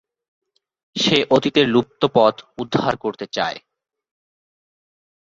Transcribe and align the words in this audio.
সে 0.95 1.17
অতীতের 1.29 1.67
লুপ্ত 1.69 2.01
পথ 2.13 2.35
উদ্ধার 2.57 2.93
করতে 2.97 3.25
চায়। 3.27 3.57